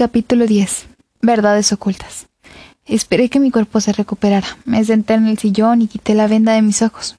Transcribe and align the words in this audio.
Capítulo 0.00 0.46
10. 0.46 0.86
Verdades 1.20 1.74
ocultas. 1.74 2.26
Esperé 2.86 3.28
que 3.28 3.38
mi 3.38 3.50
cuerpo 3.50 3.82
se 3.82 3.92
recuperara. 3.92 4.56
Me 4.64 4.82
senté 4.82 5.12
en 5.12 5.26
el 5.26 5.36
sillón 5.36 5.82
y 5.82 5.88
quité 5.88 6.14
la 6.14 6.26
venda 6.26 6.54
de 6.54 6.62
mis 6.62 6.80
ojos. 6.80 7.18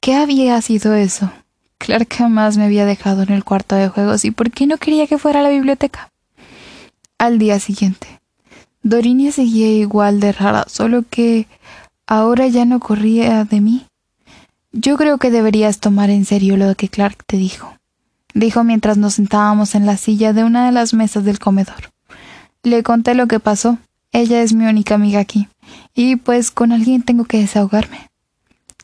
¿Qué 0.00 0.16
había 0.16 0.60
sido 0.60 0.94
eso? 0.94 1.30
Clark 1.78 2.12
jamás 2.12 2.56
me 2.56 2.64
había 2.64 2.84
dejado 2.84 3.22
en 3.22 3.30
el 3.30 3.44
cuarto 3.44 3.76
de 3.76 3.86
juegos 3.90 4.24
y 4.24 4.32
¿por 4.32 4.50
qué 4.50 4.66
no 4.66 4.76
quería 4.76 5.06
que 5.06 5.18
fuera 5.18 5.38
a 5.38 5.42
la 5.44 5.50
biblioteca? 5.50 6.10
Al 7.16 7.38
día 7.38 7.60
siguiente. 7.60 8.20
Dorinia 8.82 9.30
seguía 9.30 9.68
igual 9.68 10.18
de 10.18 10.32
rara, 10.32 10.64
solo 10.66 11.04
que 11.08 11.46
ahora 12.08 12.48
ya 12.48 12.64
no 12.64 12.80
corría 12.80 13.44
de 13.44 13.60
mí. 13.60 13.86
Yo 14.72 14.96
creo 14.96 15.18
que 15.18 15.30
deberías 15.30 15.78
tomar 15.78 16.10
en 16.10 16.24
serio 16.24 16.56
lo 16.56 16.74
que 16.74 16.88
Clark 16.88 17.22
te 17.24 17.36
dijo, 17.36 17.76
dijo 18.34 18.64
mientras 18.64 18.98
nos 18.98 19.14
sentábamos 19.14 19.76
en 19.76 19.86
la 19.86 19.96
silla 19.96 20.32
de 20.32 20.42
una 20.42 20.66
de 20.66 20.72
las 20.72 20.92
mesas 20.92 21.22
del 21.22 21.38
comedor. 21.38 21.95
Le 22.66 22.82
conté 22.82 23.14
lo 23.14 23.28
que 23.28 23.38
pasó. 23.38 23.78
Ella 24.10 24.42
es 24.42 24.52
mi 24.52 24.66
única 24.66 24.96
amiga 24.96 25.20
aquí. 25.20 25.46
Y 25.94 26.16
pues 26.16 26.50
con 26.50 26.72
alguien 26.72 27.02
tengo 27.02 27.24
que 27.24 27.38
desahogarme. 27.38 28.10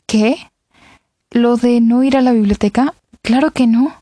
¿Qué? 0.05 0.37
¿Lo 1.31 1.57
de 1.57 1.81
no 1.81 2.01
ir 2.01 2.15
a 2.15 2.21
la 2.21 2.31
biblioteca? 2.31 2.93
Claro 3.21 3.51
que 3.51 3.67
no. 3.67 3.93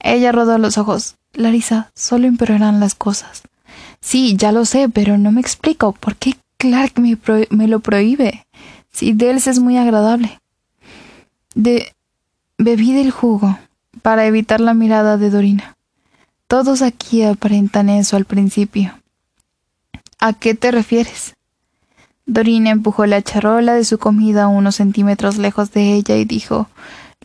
Ella 0.00 0.32
rodó 0.32 0.58
los 0.58 0.76
ojos. 0.76 1.14
Larisa, 1.32 1.92
solo 1.94 2.26
empeorarán 2.26 2.78
las 2.78 2.94
cosas. 2.94 3.44
Sí, 4.02 4.36
ya 4.36 4.52
lo 4.52 4.66
sé, 4.66 4.90
pero 4.90 5.16
no 5.16 5.32
me 5.32 5.40
explico 5.40 5.92
por 5.92 6.16
qué 6.16 6.36
Clark 6.58 7.00
me, 7.00 7.16
me 7.48 7.68
lo 7.68 7.80
prohíbe. 7.80 8.46
Si 8.92 9.14
Dels 9.14 9.46
es 9.46 9.60
muy 9.60 9.78
agradable. 9.78 10.42
De 11.54 11.90
bebí 12.58 12.92
del 12.92 13.12
jugo 13.12 13.58
para 14.02 14.26
evitar 14.26 14.60
la 14.60 14.74
mirada 14.74 15.16
de 15.16 15.30
Dorina. 15.30 15.74
Todos 16.46 16.82
aquí 16.82 17.22
aparentan 17.22 17.88
eso 17.88 18.16
al 18.16 18.26
principio. 18.26 18.98
¿A 20.18 20.32
qué 20.34 20.54
te 20.54 20.70
refieres? 20.70 21.34
Dorina 22.26 22.70
empujó 22.70 23.06
la 23.06 23.22
charola 23.22 23.74
de 23.74 23.84
su 23.84 23.98
comida 23.98 24.48
unos 24.48 24.76
centímetros 24.76 25.36
lejos 25.36 25.72
de 25.72 25.94
ella 25.94 26.16
y 26.16 26.24
dijo 26.24 26.68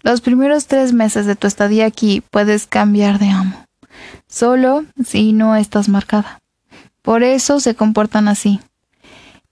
Los 0.02 0.22
primeros 0.22 0.68
tres 0.68 0.94
meses 0.94 1.26
de 1.26 1.36
tu 1.36 1.48
estadía 1.48 1.86
aquí 1.86 2.22
puedes 2.32 2.68
cambiar 2.68 3.20
de 3.20 3.30
amo. 3.30 3.66
Solo 4.28 4.86
si 5.06 5.34
no 5.34 5.56
estás 5.56 5.90
marcada. 5.90 6.40
Por 7.02 7.24
eso 7.24 7.60
se 7.60 7.76
comportan 7.76 8.28
así. 8.28 8.60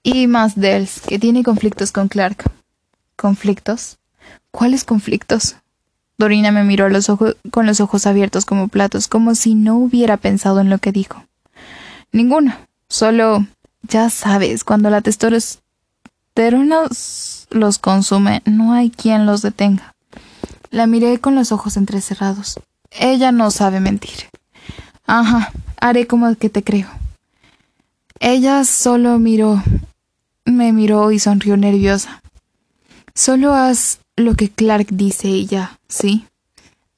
Y 0.02 0.26
más 0.26 0.54
Dels, 0.54 1.00
que 1.00 1.18
tiene 1.18 1.42
conflictos 1.42 1.92
con 1.92 2.08
Clark. 2.08 2.50
¿Conflictos? 3.16 3.98
¿Cuáles 4.50 4.84
conflictos? 4.84 5.56
Dorina 6.18 6.50
me 6.50 6.64
miró 6.64 6.88
los 6.88 7.08
ojos, 7.08 7.36
con 7.52 7.66
los 7.66 7.80
ojos 7.80 8.06
abiertos 8.06 8.44
como 8.44 8.66
platos, 8.66 9.06
como 9.06 9.36
si 9.36 9.54
no 9.54 9.76
hubiera 9.76 10.16
pensado 10.16 10.60
en 10.60 10.68
lo 10.68 10.78
que 10.78 10.90
dijo. 10.90 11.24
Ninguno. 12.10 12.54
Solo, 12.88 13.46
ya 13.82 14.10
sabes, 14.10 14.64
cuando 14.64 14.90
la 14.90 15.00
testosterona 15.00 16.88
los 17.50 17.78
consume, 17.78 18.42
no 18.46 18.72
hay 18.72 18.90
quien 18.90 19.26
los 19.26 19.42
detenga. 19.42 19.94
La 20.70 20.86
miré 20.86 21.18
con 21.18 21.34
los 21.34 21.52
ojos 21.52 21.76
entrecerrados. 21.76 22.58
Ella 22.90 23.30
no 23.30 23.50
sabe 23.50 23.78
mentir. 23.80 24.30
Ajá, 25.06 25.52
haré 25.80 26.06
como 26.06 26.34
que 26.34 26.50
te 26.50 26.64
creo. 26.64 26.88
Ella 28.20 28.64
solo 28.64 29.18
miró, 29.18 29.62
me 30.44 30.72
miró 30.72 31.12
y 31.12 31.18
sonrió 31.18 31.56
nerviosa. 31.56 32.22
Solo 33.18 33.52
haz 33.52 33.98
lo 34.14 34.36
que 34.36 34.48
Clark 34.48 34.86
dice 34.92 35.26
y 35.26 35.46
ya, 35.46 35.76
¿sí? 35.88 36.24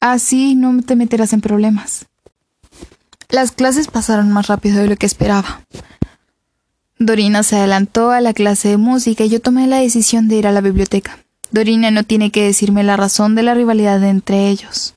Así 0.01 0.55
no 0.55 0.83
te 0.83 0.95
meterás 0.95 1.33
en 1.33 1.41
problemas. 1.41 2.09
Las 3.31 3.53
clases 3.53 3.89
pasaron 3.89 4.31
más 4.31 4.47
rápido 4.47 4.83
de 4.83 4.87
lo 4.87 4.97
que 4.97 5.07
esperaba. 5.07 5.63
Dorina 6.99 7.43
se 7.43 7.57
adelantó 7.57 8.11
a 8.11 8.21
la 8.21 8.35
clase 8.35 8.69
de 8.69 8.77
música 8.77 9.25
y 9.25 9.31
yo 9.31 9.41
tomé 9.41 9.67
la 9.67 9.79
decisión 9.79 10.29
de 10.29 10.37
ir 10.37 10.47
a 10.47 10.53
la 10.53 10.61
biblioteca. 10.61 11.19
Dorina 11.53 11.91
no 11.91 12.05
tiene 12.05 12.31
que 12.31 12.45
decirme 12.45 12.85
la 12.85 12.99
razón 12.99 13.35
de 13.35 13.43
la 13.43 13.55
rivalidad 13.55 14.05
entre 14.05 14.51
ellos. 14.51 14.93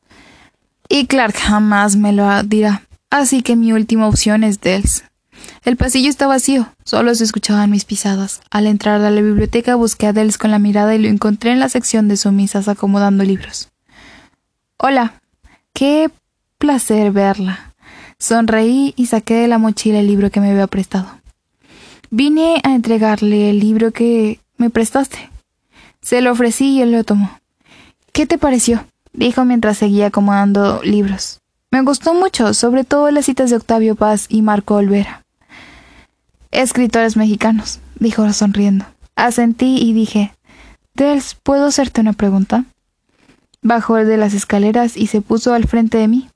Y 0.89 1.05
Clark 1.05 1.37
jamás 1.37 1.95
me 1.95 2.11
lo 2.11 2.43
dirá. 2.43 2.85
Así 3.09 3.43
que 3.43 3.55
mi 3.55 3.71
última 3.71 4.09
opción 4.09 4.43
es 4.43 4.59
Dels. 4.59 5.05
El 5.63 5.77
pasillo 5.77 6.09
está 6.09 6.27
vacío, 6.27 6.67
solo 6.83 7.15
se 7.15 7.23
escuchaban 7.23 7.71
mis 7.71 7.85
pisadas. 7.85 8.41
Al 8.51 8.67
entrar 8.67 9.01
a 9.01 9.09
la 9.09 9.21
biblioteca 9.21 9.75
busqué 9.75 10.07
a 10.07 10.13
Dels 10.13 10.37
con 10.37 10.51
la 10.51 10.59
mirada 10.59 10.95
y 10.95 10.99
lo 10.99 11.07
encontré 11.07 11.51
en 11.51 11.59
la 11.59 11.69
sección 11.69 12.07
de 12.07 12.17
sumisas 12.17 12.67
acomodando 12.67 13.23
libros. 13.23 13.69
Hola. 14.77 15.21
Qué 15.73 16.11
placer 16.59 17.11
verla. 17.11 17.73
Sonreí 18.19 18.93
y 18.95 19.07
saqué 19.07 19.33
de 19.35 19.47
la 19.47 19.57
mochila 19.57 19.99
el 19.99 20.07
libro 20.07 20.29
que 20.29 20.39
me 20.39 20.51
había 20.51 20.67
prestado. 20.67 21.07
Vine 22.09 22.61
a 22.63 22.75
entregarle 22.75 23.49
el 23.49 23.59
libro 23.59 23.91
que 23.91 24.39
me 24.57 24.69
prestaste. 24.69 25.29
Se 26.01 26.21
lo 26.21 26.31
ofrecí 26.31 26.75
y 26.75 26.81
él 26.81 26.91
lo 26.91 27.03
tomó. 27.03 27.39
¿Qué 28.11 28.27
te 28.27 28.37
pareció? 28.37 28.85
dijo 29.13 29.45
mientras 29.45 29.79
seguía 29.79 30.07
acomodando 30.07 30.81
libros. 30.83 31.39
Me 31.71 31.81
gustó 31.81 32.13
mucho, 32.13 32.53
sobre 32.53 32.83
todo 32.83 33.09
las 33.09 33.25
citas 33.25 33.49
de 33.49 33.55
Octavio 33.55 33.95
Paz 33.95 34.27
y 34.29 34.43
Marco 34.43 34.75
Olvera. 34.75 35.22
Escritores 36.53 37.17
mexicanos, 37.17 37.79
dijo 37.97 38.31
sonriendo. 38.31 38.85
Asentí 39.15 39.77
y 39.81 39.91
dije, 39.91 40.35
Dels, 40.93 41.33
¿puedo 41.33 41.65
hacerte 41.65 42.01
una 42.01 42.13
pregunta? 42.13 42.65
Bajó 43.63 43.95
de 43.95 44.17
las 44.17 44.35
escaleras 44.35 44.95
y 44.95 45.07
se 45.07 45.21
puso 45.21 45.55
al 45.55 45.67
frente 45.67 45.97
de 45.97 46.07
mí. 46.07 46.29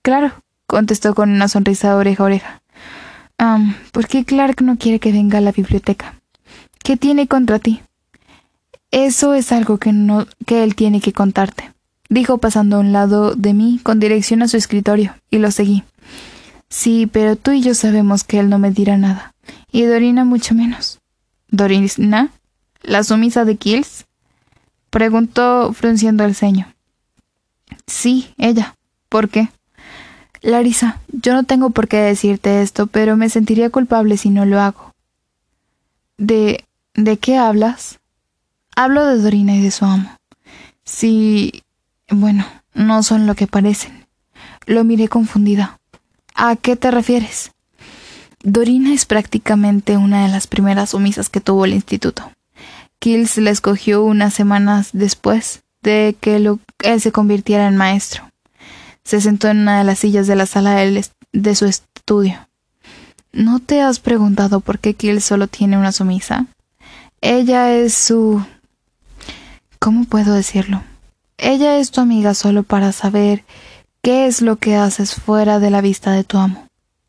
Claro, 0.00 0.32
contestó 0.66 1.14
con 1.14 1.28
una 1.28 1.46
sonrisa 1.46 1.90
de 1.90 1.94
oreja 1.96 2.22
a 2.22 2.26
oreja. 2.26 2.62
¿Por 3.92 4.06
qué 4.06 4.24
Clark 4.24 4.62
no 4.62 4.78
quiere 4.78 4.98
que 4.98 5.12
venga 5.12 5.36
a 5.36 5.42
la 5.42 5.52
biblioteca? 5.52 6.14
¿Qué 6.82 6.96
tiene 6.96 7.28
contra 7.28 7.58
ti? 7.58 7.82
Eso 8.90 9.34
es 9.34 9.52
algo 9.52 9.76
que 9.76 9.92
no 9.92 10.26
que 10.46 10.64
él 10.64 10.74
tiene 10.74 11.02
que 11.02 11.12
contarte, 11.12 11.70
dijo 12.08 12.38
pasando 12.38 12.76
a 12.76 12.80
un 12.80 12.92
lado 12.94 13.34
de 13.34 13.52
mí 13.52 13.78
con 13.82 14.00
dirección 14.00 14.40
a 14.40 14.48
su 14.48 14.56
escritorio, 14.56 15.16
y 15.30 15.36
lo 15.36 15.50
seguí. 15.50 15.84
Sí, 16.70 17.06
pero 17.06 17.36
tú 17.36 17.50
y 17.50 17.60
yo 17.60 17.74
sabemos 17.74 18.24
que 18.24 18.38
él 18.38 18.48
no 18.48 18.58
me 18.58 18.70
dirá 18.70 18.96
nada 18.96 19.34
y 19.72 19.82
Dorina 19.84 20.24
mucho 20.24 20.54
menos. 20.54 21.00
¿Dorina? 21.48 22.30
¿La 22.82 23.04
sumisa 23.04 23.44
de 23.44 23.56
Kills? 23.56 24.06
preguntó 24.90 25.72
frunciendo 25.72 26.24
el 26.24 26.34
ceño. 26.34 26.72
Sí, 27.86 28.34
ella. 28.38 28.76
¿Por 29.08 29.28
qué? 29.28 29.50
Larisa, 30.42 31.00
yo 31.08 31.34
no 31.34 31.44
tengo 31.44 31.70
por 31.70 31.86
qué 31.86 31.98
decirte 31.98 32.62
esto, 32.62 32.86
pero 32.86 33.16
me 33.16 33.28
sentiría 33.28 33.70
culpable 33.70 34.16
si 34.16 34.30
no 34.30 34.44
lo 34.46 34.60
hago. 34.60 34.94
¿De. 36.16 36.64
de 36.94 37.18
qué 37.18 37.36
hablas? 37.36 37.98
Hablo 38.74 39.04
de 39.04 39.18
Dorina 39.18 39.54
y 39.54 39.62
de 39.62 39.70
su 39.70 39.84
amo. 39.84 40.16
Sí. 40.84 41.62
bueno, 42.08 42.46
no 42.74 43.02
son 43.02 43.26
lo 43.26 43.34
que 43.34 43.46
parecen. 43.46 44.06
Lo 44.66 44.84
miré 44.84 45.08
confundida. 45.08 45.78
¿A 46.34 46.56
qué 46.56 46.76
te 46.76 46.90
refieres? 46.90 47.52
Dorina 48.42 48.94
es 48.94 49.04
prácticamente 49.04 49.96
una 49.96 50.22
de 50.22 50.32
las 50.32 50.46
primeras 50.46 50.90
sumisas 50.90 51.28
que 51.28 51.40
tuvo 51.40 51.66
el 51.66 51.74
instituto. 51.74 52.32
Kills 52.98 53.36
la 53.38 53.50
escogió 53.50 54.02
unas 54.02 54.32
semanas 54.32 54.90
después 54.92 55.62
de 55.82 56.16
que 56.20 56.36
él 56.36 57.00
se 57.00 57.12
convirtiera 57.12 57.66
en 57.66 57.76
maestro. 57.76 58.30
Se 59.04 59.20
sentó 59.20 59.48
en 59.48 59.60
una 59.60 59.78
de 59.78 59.84
las 59.84 59.98
sillas 59.98 60.26
de 60.26 60.36
la 60.36 60.46
sala 60.46 60.76
de 60.76 61.54
su 61.54 61.66
estudio. 61.66 62.48
¿No 63.32 63.60
te 63.60 63.80
has 63.80 64.00
preguntado 64.00 64.60
por 64.60 64.78
qué 64.78 64.94
Kills 64.94 65.24
solo 65.24 65.46
tiene 65.46 65.78
una 65.78 65.92
sumisa? 65.92 66.46
Ella 67.20 67.74
es 67.74 67.94
su... 67.94 68.44
¿Cómo 69.78 70.04
puedo 70.04 70.34
decirlo? 70.34 70.82
Ella 71.38 71.78
es 71.78 71.90
tu 71.90 72.00
amiga 72.00 72.34
solo 72.34 72.62
para 72.62 72.92
saber 72.92 73.44
qué 74.02 74.26
es 74.26 74.42
lo 74.42 74.56
que 74.56 74.76
haces 74.76 75.14
fuera 75.14 75.58
de 75.58 75.70
la 75.70 75.80
vista 75.80 76.12
de 76.12 76.24
tu 76.24 76.38
amo. 76.38 76.66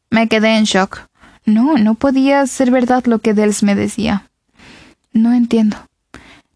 Me 0.10 0.28
quedé 0.28 0.58
en 0.58 0.66
shock. 0.66 1.11
No, 1.46 1.78
no 1.78 1.96
podía 1.96 2.46
ser 2.48 2.72
verdad 2.72 3.06
lo 3.06 3.20
que 3.20 3.34
Dels 3.34 3.64
me 3.64 3.76
decía. 3.76 4.30
No 5.12 5.34
entiendo. 5.34 5.78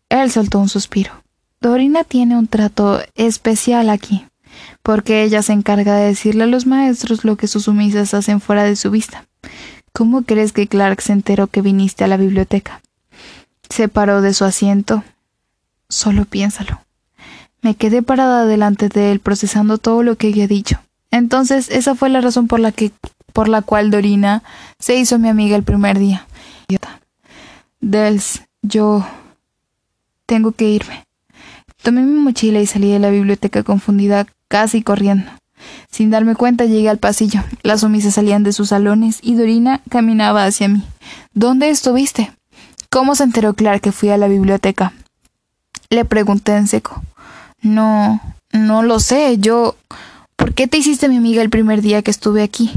Él 0.10 0.32
soltó 0.32 0.60
un 0.60 0.70
suspiro. 0.70 1.12
Dorina 1.60 2.04
tiene 2.04 2.38
un 2.38 2.48
trato 2.48 3.02
especial 3.16 3.90
aquí, 3.90 4.28
porque 4.84 5.24
ella 5.24 5.42
se 5.42 5.54
encarga 5.54 5.96
de 5.96 6.08
decirle 6.08 6.44
a 6.44 6.48
los 6.48 6.68
maestros 6.68 7.26
lo 7.26 7.38
que 7.38 7.48
sus 7.48 7.64
sumisas 7.64 8.14
hacen 8.14 8.40
fuera 8.40 8.64
de 8.64 8.76
su 8.76 8.92
vista. 8.92 9.26
¿Cómo 9.92 10.24
crees 10.24 10.52
que 10.52 10.68
Clark 10.68 11.02
se 11.02 11.14
enteró 11.14 11.48
que 11.48 11.62
viniste 11.62 12.04
a 12.04 12.08
la 12.08 12.18
biblioteca? 12.18 12.82
Se 13.70 13.88
paró 13.88 14.22
de 14.22 14.34
su 14.34 14.46
asiento. 14.46 15.04
Solo 15.90 16.26
piénsalo. 16.26 16.82
Me 17.62 17.76
quedé 17.76 18.04
parada 18.04 18.46
delante 18.46 18.90
de 18.90 19.12
él 19.12 19.20
procesando 19.20 19.78
todo 19.78 20.04
lo 20.04 20.18
que 20.18 20.28
había 20.28 20.48
dicho. 20.48 20.80
Entonces, 21.10 21.70
esa 21.70 21.96
fue 21.96 22.10
la 22.10 22.22
razón 22.22 22.48
por 22.48 22.60
la 22.60 22.72
que 22.72 22.92
por 23.36 23.50
la 23.50 23.62
cual 23.62 23.92
Dorina 23.92 24.44
se 24.80 24.96
hizo 24.96 25.20
mi 25.20 25.28
amiga 25.28 25.58
el 25.58 25.64
primer 25.64 26.00
día. 26.00 26.26
Dels, 27.82 28.44
yo 28.62 29.06
tengo 30.26 30.54
que 30.54 30.70
irme. 30.70 31.04
Tomé 31.84 32.04
mi 32.04 32.18
mochila 32.18 32.62
y 32.62 32.66
salí 32.66 32.90
de 32.90 33.00
la 33.00 33.10
biblioteca 33.10 33.62
confundida, 33.64 34.26
casi 34.48 34.82
corriendo. 34.84 35.30
Sin 35.92 36.12
darme 36.12 36.36
cuenta 36.36 36.64
llegué 36.64 36.88
al 36.88 36.98
pasillo. 36.98 37.44
Las 37.62 37.82
sumisas 37.82 38.14
salían 38.14 38.44
de 38.44 38.54
sus 38.54 38.70
salones 38.70 39.20
y 39.22 39.36
Dorina 39.36 39.82
caminaba 39.90 40.46
hacia 40.46 40.70
mí. 40.70 40.82
¿Dónde 41.34 41.70
estuviste? 41.70 42.32
¿Cómo 42.90 43.16
se 43.16 43.26
enteró 43.26 43.54
Clark 43.54 43.82
que 43.82 43.92
fui 43.92 44.12
a 44.12 44.18
la 44.18 44.30
biblioteca? 44.30 44.94
Le 45.90 46.06
pregunté 46.06 46.54
en 46.56 46.68
seco. 46.68 47.04
No, 47.62 48.22
no 48.54 48.82
lo 48.82 49.02
sé. 49.02 49.40
Yo. 49.40 49.76
¿Por 50.38 50.54
qué 50.54 50.68
te 50.68 50.78
hiciste 50.78 51.10
mi 51.10 51.18
amiga 51.18 51.42
el 51.42 51.50
primer 51.50 51.82
día 51.82 52.02
que 52.02 52.12
estuve 52.12 52.42
aquí? 52.42 52.72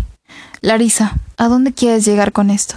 Larisa, 0.60 1.16
¿a 1.36 1.48
dónde 1.48 1.72
quieres 1.72 2.04
llegar 2.04 2.32
con 2.32 2.50
esto? 2.50 2.76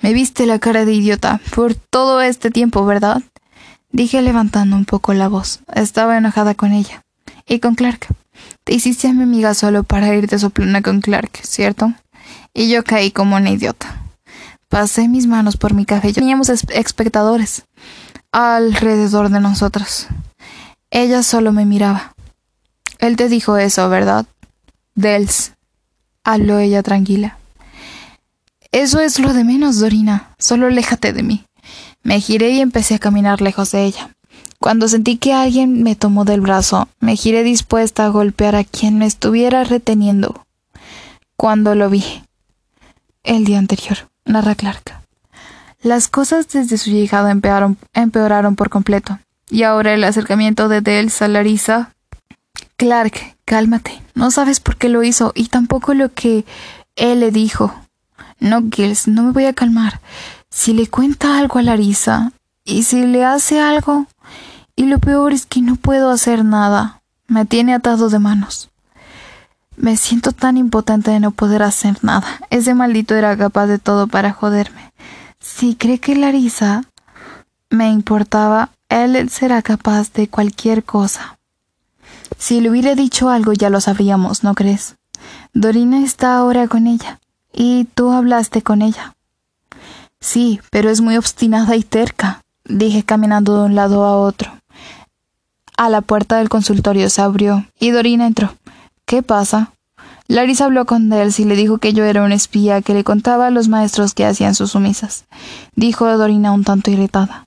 Me 0.00 0.12
viste 0.12 0.46
la 0.46 0.58
cara 0.58 0.84
de 0.84 0.92
idiota 0.92 1.40
por 1.54 1.74
todo 1.74 2.20
este 2.20 2.50
tiempo, 2.50 2.84
¿verdad? 2.84 3.22
Dije 3.90 4.20
levantando 4.22 4.74
un 4.74 4.84
poco 4.84 5.14
la 5.14 5.28
voz. 5.28 5.60
Estaba 5.72 6.16
enojada 6.16 6.54
con 6.54 6.72
ella. 6.72 7.04
Y 7.46 7.60
con 7.60 7.74
Clark. 7.74 8.08
Te 8.64 8.74
hiciste 8.74 9.08
a 9.08 9.12
mi 9.12 9.22
amiga 9.22 9.54
solo 9.54 9.84
para 9.84 10.14
irte 10.14 10.38
soplona 10.38 10.82
con 10.82 11.00
Clark, 11.00 11.38
¿cierto? 11.42 11.92
Y 12.54 12.68
yo 12.68 12.82
caí 12.82 13.10
como 13.10 13.36
una 13.36 13.50
idiota. 13.50 14.02
Pasé 14.68 15.08
mis 15.08 15.26
manos 15.26 15.56
por 15.56 15.74
mi 15.74 15.84
cabello. 15.84 16.14
Teníamos 16.14 16.48
espectadores 16.48 17.64
alrededor 18.32 19.28
de 19.28 19.40
nosotros. 19.40 20.06
Ella 20.90 21.22
solo 21.22 21.52
me 21.52 21.66
miraba. 21.66 22.14
Él 22.98 23.16
te 23.16 23.28
dijo 23.28 23.56
eso, 23.58 23.88
¿verdad? 23.88 24.26
Dels. 24.94 25.52
Habló 26.24 26.58
ella 26.58 26.82
tranquila. 26.82 27.38
Eso 28.70 29.00
es 29.00 29.18
lo 29.18 29.34
de 29.34 29.44
menos, 29.44 29.80
Dorina. 29.80 30.34
Solo 30.38 30.66
aléjate 30.66 31.12
de 31.12 31.22
mí. 31.22 31.44
Me 32.02 32.20
giré 32.20 32.50
y 32.50 32.60
empecé 32.60 32.94
a 32.94 32.98
caminar 32.98 33.42
lejos 33.42 33.70
de 33.72 33.84
ella. 33.84 34.14
Cuando 34.58 34.88
sentí 34.88 35.16
que 35.16 35.34
alguien 35.34 35.82
me 35.82 35.96
tomó 35.96 36.24
del 36.24 36.40
brazo, 36.40 36.88
me 37.00 37.16
giré 37.16 37.42
dispuesta 37.42 38.06
a 38.06 38.08
golpear 38.08 38.54
a 38.54 38.64
quien 38.64 38.96
me 38.96 39.06
estuviera 39.06 39.64
reteniendo. 39.64 40.46
Cuando 41.36 41.74
lo 41.74 41.90
vi. 41.90 42.04
El 43.24 43.44
día 43.44 43.58
anterior, 43.58 44.08
narra 44.24 44.54
Clark. 44.54 45.02
Las 45.82 46.06
cosas 46.06 46.48
desde 46.48 46.78
su 46.78 46.90
llegada 46.90 47.32
empeoraron, 47.32 47.76
empeoraron 47.92 48.54
por 48.54 48.70
completo. 48.70 49.18
Y 49.50 49.64
ahora 49.64 49.94
el 49.94 50.04
acercamiento 50.04 50.68
de 50.68 50.80
Dels 50.80 51.20
a 51.22 51.28
Larisa. 51.28 51.92
Clark, 52.76 53.36
cálmate. 53.52 54.02
No 54.14 54.30
sabes 54.30 54.60
por 54.60 54.78
qué 54.78 54.88
lo 54.88 55.02
hizo 55.02 55.32
y 55.34 55.48
tampoco 55.48 55.92
lo 55.92 56.10
que 56.14 56.46
él 56.96 57.20
le 57.20 57.30
dijo. 57.30 57.74
No, 58.40 58.62
Gills, 58.74 59.08
no 59.08 59.24
me 59.24 59.32
voy 59.32 59.44
a 59.44 59.52
calmar. 59.52 60.00
Si 60.48 60.72
le 60.72 60.86
cuenta 60.86 61.36
algo 61.36 61.58
a 61.58 61.62
Larisa 61.62 62.32
y 62.64 62.84
si 62.84 63.04
le 63.04 63.26
hace 63.26 63.60
algo. 63.60 64.06
Y 64.74 64.86
lo 64.86 64.98
peor 65.00 65.34
es 65.34 65.44
que 65.44 65.60
no 65.60 65.76
puedo 65.76 66.08
hacer 66.08 66.46
nada. 66.46 67.02
Me 67.26 67.44
tiene 67.44 67.74
atado 67.74 68.08
de 68.08 68.18
manos. 68.18 68.70
Me 69.76 69.98
siento 69.98 70.32
tan 70.32 70.56
impotente 70.56 71.10
de 71.10 71.20
no 71.20 71.32
poder 71.32 71.62
hacer 71.62 72.02
nada. 72.02 72.26
Ese 72.48 72.72
maldito 72.72 73.14
era 73.16 73.36
capaz 73.36 73.66
de 73.66 73.78
todo 73.78 74.06
para 74.06 74.32
joderme. 74.32 74.94
Si 75.40 75.74
cree 75.74 75.98
que 75.98 76.14
Larisa 76.14 76.84
me 77.68 77.90
importaba, 77.90 78.70
él 78.88 79.28
será 79.28 79.60
capaz 79.60 80.10
de 80.14 80.26
cualquier 80.28 80.84
cosa. 80.84 81.38
Si 82.42 82.60
le 82.60 82.70
hubiera 82.70 82.96
dicho 82.96 83.30
algo 83.30 83.52
ya 83.52 83.70
lo 83.70 83.80
sabríamos, 83.80 84.42
¿no 84.42 84.56
crees? 84.56 84.96
Dorina 85.54 86.02
está 86.02 86.36
ahora 86.36 86.66
con 86.66 86.88
ella. 86.88 87.20
Y 87.52 87.84
tú 87.94 88.10
hablaste 88.10 88.62
con 88.62 88.82
ella. 88.82 89.14
Sí, 90.18 90.58
pero 90.72 90.90
es 90.90 91.00
muy 91.00 91.16
obstinada 91.16 91.76
y 91.76 91.84
terca, 91.84 92.42
dije 92.64 93.04
caminando 93.04 93.56
de 93.56 93.66
un 93.66 93.76
lado 93.76 94.02
a 94.02 94.16
otro. 94.16 94.50
A 95.76 95.88
la 95.88 96.00
puerta 96.00 96.38
del 96.38 96.48
consultorio 96.48 97.08
se 97.10 97.22
abrió 97.22 97.64
y 97.78 97.90
Dorina 97.92 98.26
entró. 98.26 98.52
¿Qué 99.04 99.22
pasa? 99.22 99.70
Larisa 100.26 100.64
habló 100.64 100.84
con 100.84 101.10
Dels 101.10 101.38
y 101.38 101.44
le 101.44 101.54
dijo 101.54 101.78
que 101.78 101.92
yo 101.92 102.04
era 102.04 102.24
un 102.24 102.32
espía 102.32 102.82
que 102.82 102.92
le 102.92 103.04
contaba 103.04 103.46
a 103.46 103.50
los 103.50 103.68
maestros 103.68 104.14
que 104.14 104.26
hacían 104.26 104.56
sus 104.56 104.72
sumisas. 104.72 105.26
Dijo 105.76 106.08
Dorina 106.18 106.50
un 106.50 106.64
tanto 106.64 106.90
irritada. 106.90 107.44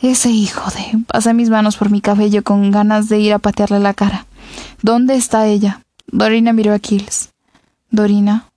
Ese 0.00 0.28
hijo 0.28 0.70
de. 0.70 1.02
Pasé 1.06 1.32
mis 1.32 1.48
manos 1.48 1.78
por 1.78 1.88
mi 1.88 2.02
cabello 2.02 2.44
con 2.44 2.70
ganas 2.70 3.08
de 3.08 3.20
ir 3.20 3.32
a 3.32 3.38
patearle 3.38 3.80
la 3.80 3.94
cara. 3.94 4.26
¿Dónde 4.82 5.16
está 5.16 5.46
ella? 5.46 5.82
Dorina 6.06 6.52
miró 6.52 6.74
a 6.74 6.78
Kills. 6.78 7.30
Dorina. 7.90 8.50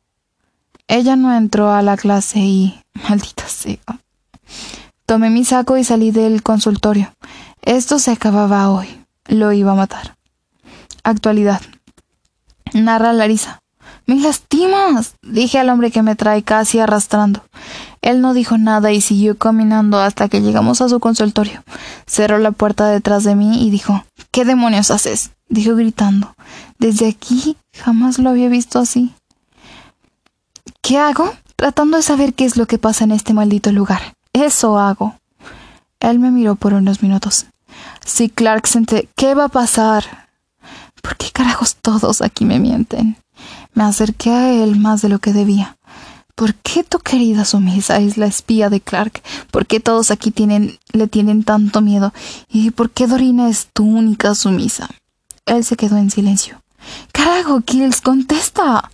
Ella 0.87 1.15
no 1.15 1.35
entró 1.35 1.71
a 1.71 1.81
la 1.81 1.97
clase 1.97 2.39
y. 2.39 2.81
maldita 3.09 3.47
sea. 3.47 3.77
Tomé 5.05 5.29
mi 5.29 5.45
saco 5.45 5.77
y 5.77 5.83
salí 5.83 6.11
del 6.11 6.43
consultorio. 6.43 7.13
Esto 7.61 7.99
se 7.99 8.11
acababa 8.11 8.69
hoy. 8.69 8.87
Lo 9.25 9.51
iba 9.53 9.71
a 9.71 9.75
matar. 9.75 10.17
Actualidad. 11.03 11.61
Narra 12.73 13.13
Larisa. 13.13 13.61
Me 14.05 14.19
lastimas, 14.19 15.15
dije 15.21 15.59
al 15.59 15.69
hombre 15.69 15.91
que 15.91 16.01
me 16.01 16.15
trae 16.15 16.43
casi 16.43 16.79
arrastrando. 16.79 17.43
Él 18.01 18.21
no 18.21 18.33
dijo 18.33 18.57
nada 18.57 18.91
y 18.91 19.01
siguió 19.01 19.37
caminando 19.37 19.99
hasta 19.99 20.29
que 20.29 20.41
llegamos 20.41 20.81
a 20.81 20.89
su 20.89 20.99
consultorio. 20.99 21.63
Cerró 22.05 22.37
la 22.37 22.51
puerta 22.51 22.87
detrás 22.87 23.23
de 23.23 23.35
mí 23.35 23.65
y 23.65 23.69
dijo 23.69 24.03
¿Qué 24.31 24.45
demonios 24.45 24.91
haces? 24.91 25.31
dijo 25.49 25.75
gritando. 25.75 26.35
Desde 26.79 27.07
aquí 27.07 27.57
jamás 27.73 28.19
lo 28.19 28.29
había 28.29 28.49
visto 28.49 28.79
así. 28.79 29.13
¿Qué 30.81 30.97
hago? 30.97 31.33
Tratando 31.55 31.97
de 31.97 32.03
saber 32.03 32.33
qué 32.33 32.45
es 32.45 32.55
lo 32.55 32.67
que 32.67 32.77
pasa 32.77 33.03
en 33.03 33.11
este 33.11 33.33
maldito 33.33 33.71
lugar. 33.71 34.15
Eso 34.33 34.77
hago. 34.77 35.15
Él 35.99 36.19
me 36.19 36.31
miró 36.31 36.55
por 36.55 36.73
unos 36.73 37.01
minutos. 37.01 37.47
Si 38.05 38.29
Clark 38.29 38.67
se 38.67 39.09
¿Qué 39.15 39.33
va 39.33 39.45
a 39.45 39.49
pasar? 39.49 40.29
¿Por 41.01 41.17
qué 41.17 41.31
carajos 41.31 41.75
todos 41.75 42.21
aquí 42.21 42.45
me 42.45 42.59
mienten? 42.59 43.17
Me 43.73 43.83
acerqué 43.83 44.31
a 44.31 44.53
él 44.53 44.79
más 44.79 45.01
de 45.01 45.09
lo 45.09 45.19
que 45.19 45.33
debía. 45.33 45.77
¿Por 46.37 46.53
qué 46.53 46.83
tu 46.83 46.99
querida 46.99 47.45
sumisa 47.45 47.97
es 47.97 48.15
la 48.15 48.27
espía 48.27 48.69
de 48.69 48.79
Clark? 48.79 49.23
¿Por 49.49 49.65
qué 49.65 49.79
todos 49.79 50.11
aquí 50.11 50.31
le 50.93 51.07
tienen 51.07 51.43
tanto 51.43 51.81
miedo? 51.81 52.13
¿Y 52.47 52.69
por 52.69 52.91
qué 52.91 53.07
Dorina 53.07 53.49
es 53.49 53.69
tu 53.73 53.83
única 53.83 54.35
sumisa? 54.35 54.87
Él 55.47 55.63
se 55.63 55.75
quedó 55.75 55.97
en 55.97 56.11
silencio. 56.11 56.61
Carajo, 57.11 57.61
Kills, 57.61 58.01
contesta. 58.01 58.91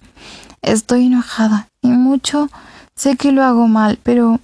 Estoy 0.61 1.07
enojada 1.07 1.67
y 1.81 1.89
mucho. 1.89 2.49
Sé 2.95 3.17
que 3.17 3.33
lo 3.33 3.43
hago 3.43 3.67
mal, 3.67 3.99
pero. 4.01 4.39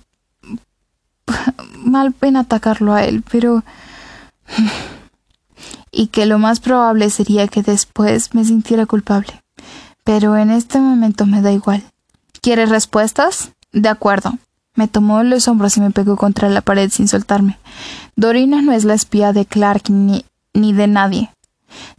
mal 1.77 2.13
en 2.19 2.35
atacarlo 2.35 2.93
a 2.93 3.05
él, 3.05 3.23
pero. 3.31 3.63
y 5.93 6.07
que 6.07 6.25
lo 6.25 6.37
más 6.37 6.59
probable 6.59 7.09
sería 7.09 7.47
que 7.47 7.63
después 7.63 8.35
me 8.35 8.43
sintiera 8.43 8.85
culpable 8.85 9.41
pero 10.09 10.35
en 10.37 10.49
este 10.49 10.79
momento 10.79 11.27
me 11.27 11.43
da 11.43 11.51
igual. 11.51 11.83
¿Quieres 12.41 12.69
respuestas? 12.69 13.51
De 13.71 13.89
acuerdo. 13.89 14.37
Me 14.75 14.87
tomó 14.87 15.23
los 15.23 15.47
hombros 15.47 15.75
y 15.77 15.81
me 15.81 15.91
pegó 15.91 16.15
contra 16.15 16.49
la 16.49 16.61
pared 16.61 16.89
sin 16.89 17.07
soltarme. 17.07 17.59
Dorina 18.15 18.61
no 18.61 18.71
es 18.71 18.85
la 18.85 18.93
espía 18.93 19.33
de 19.33 19.45
Clark 19.45 19.89
ni, 19.89 20.25
ni 20.53 20.73
de 20.73 20.87
nadie. 20.87 21.31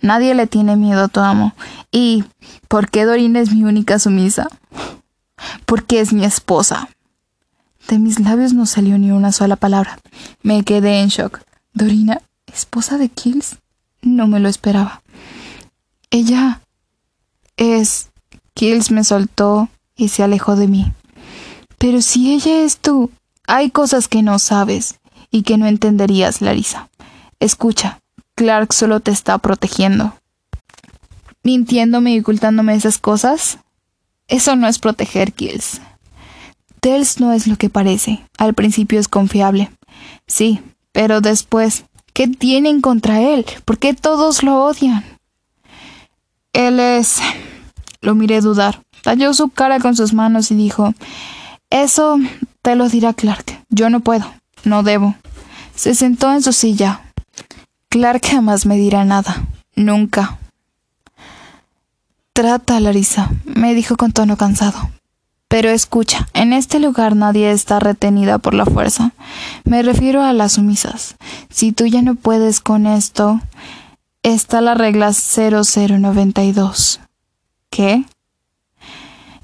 Nadie 0.01 0.35
le 0.35 0.47
tiene 0.47 0.77
miedo 0.77 1.05
a 1.05 1.09
tu 1.09 1.21
amo. 1.21 1.55
¿Y 1.91 2.25
por 2.69 2.91
qué 2.91 3.05
Dorina 3.05 3.41
es 3.41 3.53
mi 3.53 3.65
única 3.65 3.99
sumisa? 3.99 4.49
Porque 5.67 6.01
es 6.01 6.13
mi 6.13 6.25
esposa. 6.25 6.89
De 7.89 7.99
mis 7.99 8.21
labios 8.21 8.53
no 8.53 8.67
salió 8.67 8.99
ni 8.99 9.11
una 9.11 9.33
sola 9.33 9.57
palabra. 9.57 9.99
Me 10.43 10.63
quedé 10.65 11.01
en 11.01 11.09
shock. 11.09 11.41
¿Dorina? 11.73 12.23
¿Esposa 12.47 12.99
de 12.99 13.09
Kills? 13.09 13.59
No 14.03 14.27
me 14.27 14.41
lo 14.41 14.49
esperaba. 14.49 15.03
Ella 16.11 16.61
es... 17.57 18.09
Kills 18.55 18.91
me 18.91 19.05
soltó 19.05 19.69
y 20.01 20.09
se 20.09 20.23
alejó 20.23 20.57
de 20.57 20.67
mí. 20.67 20.93
Pero 21.79 22.01
si 22.01 22.33
ella 22.33 22.63
es 22.65 22.79
tú, 22.79 23.11
hay 23.47 23.71
cosas 23.71 24.09
que 24.09 24.23
no 24.23 24.39
sabes 24.39 24.99
y 25.31 25.43
que 25.43 25.59
no 25.59 25.67
entenderías, 25.67 26.41
Larisa. 26.41 26.89
Escucha, 27.39 28.01
Clark 28.35 28.73
solo 28.73 29.01
te 29.01 29.11
está 29.11 29.39
protegiendo. 29.39 30.15
¿Mintiéndome 31.43 32.15
y 32.15 32.21
ocultándome 32.21 32.75
esas 32.75 32.99
cosas? 32.99 33.59
Eso 34.27 34.57
no 34.57 34.69
es 34.69 34.79
proteger, 34.79 35.33
Kills. 35.33 35.81
Tels 36.81 37.21
no 37.21 37.33
es 37.33 37.47
lo 37.47 37.57
que 37.57 37.69
parece. 37.69 38.25
Al 38.39 38.55
principio 38.55 38.99
es 38.99 39.09
confiable. 39.09 39.71
Sí, 40.27 40.61
pero 40.93 41.21
después, 41.21 41.85
¿qué 42.15 42.27
tienen 42.27 42.81
contra 42.81 43.21
él? 43.21 43.45
¿Por 43.65 43.79
qué 43.79 43.93
todos 43.93 44.43
lo 44.43 44.65
odian? 44.65 45.05
Él 46.53 46.81
es... 46.81 47.19
Lo 48.01 48.15
miré 48.15 48.41
dudar. 48.41 48.81
Talló 49.03 49.35
su 49.35 49.49
cara 49.49 49.81
con 49.81 49.97
sus 49.97 50.13
manos 50.13 50.51
y 50.51 50.55
dijo 50.55 50.95
Eso 51.71 52.19
te 52.63 52.77
lo 52.77 52.89
dirá 52.89 53.15
Clark. 53.15 53.65
Yo 53.69 53.91
no 53.91 54.01
puedo. 54.01 54.31
No 54.65 54.83
debo. 54.83 55.15
Se 55.75 55.95
sentó 55.95 56.33
en 56.33 56.43
su 56.43 56.53
silla. 56.53 57.01
Clark 57.89 58.23
jamás 58.27 58.67
me 58.67 58.77
dirá 58.77 59.05
nada. 59.05 59.45
Nunca. 59.75 60.39
Trata, 62.33 62.81
Larisa, 62.81 63.31
me 63.45 63.75
dijo 63.75 63.97
con 63.97 64.13
tono 64.13 64.37
cansado. 64.37 64.91
Pero 65.49 65.69
escucha, 65.69 66.29
en 66.33 66.53
este 66.53 66.79
lugar 66.79 67.17
nadie 67.17 67.51
está 67.51 67.81
retenida 67.81 68.39
por 68.39 68.55
la 68.55 68.65
fuerza. 68.65 69.13
Me 69.65 69.83
refiero 69.83 70.23
a 70.23 70.33
las 70.33 70.53
sumisas. 70.53 71.17
Si 71.49 71.73
tú 71.73 71.87
ya 71.87 72.03
no 72.03 72.15
puedes 72.15 72.61
con 72.61 72.87
esto, 72.87 73.41
está 74.23 74.61
la 74.61 74.75
regla 74.75 75.13
0092. 75.13 77.01
¿Qué? 77.69 78.05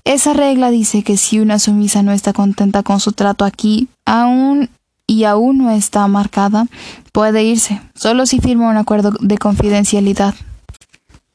Esa 0.07 0.35
regla 0.35 0.71
dice 0.71 1.03
que 1.03 1.17
si 1.17 1.41
una 1.41 1.59
sumisa 1.59 2.01
no 2.05 2.13
está 2.13 2.33
contenta 2.33 2.85
con 2.85 3.01
su 3.01 3.11
trato 3.11 3.45
aquí, 3.45 3.89
aún 4.05 4.71
y 5.05 5.25
aún 5.25 5.59
no 5.59 5.73
está 5.73 6.07
marcada, 6.07 6.69
puede 7.11 7.43
irse, 7.43 7.81
solo 7.97 8.25
si 8.25 8.39
firma 8.39 8.71
un 8.71 8.77
acuerdo 8.77 9.11
de 9.19 9.37
confidencialidad. 9.37 10.37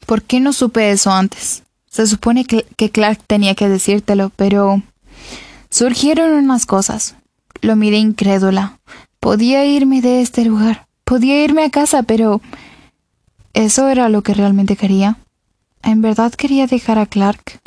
¿Por 0.06 0.22
qué 0.22 0.40
no 0.40 0.54
supe 0.54 0.90
eso 0.90 1.12
antes? 1.12 1.64
Se 1.90 2.08
supone 2.08 2.46
que, 2.46 2.90
Clark 2.90 3.20
tenía 3.28 3.56
que 3.56 3.68
decírtelo, 3.68 4.32
pero... 4.38 4.82
Surgieron 5.70 6.32
unas 6.32 6.66
cosas. 6.66 7.16
Lo 7.60 7.76
miré 7.76 7.98
incrédula. 7.98 8.80
Podía 9.20 9.66
irme 9.66 10.02
de 10.02 10.22
este 10.22 10.46
lugar. 10.46 10.88
Podía 11.04 11.44
irme 11.44 11.66
a 11.66 11.70
casa, 11.72 12.04
pero... 12.04 12.40
¿Eso 13.54 13.90
era 13.90 14.08
lo 14.08 14.22
que 14.22 14.34
realmente 14.34 14.78
quería? 14.78 15.18
¿En 15.84 16.02
verdad 16.02 16.32
quería 16.32 16.68
dejar 16.68 17.00
a 17.00 17.06
Clark? 17.06 17.60